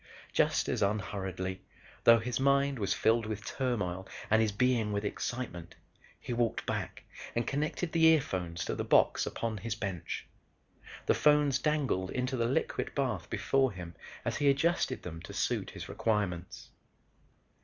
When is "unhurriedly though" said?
0.81-2.17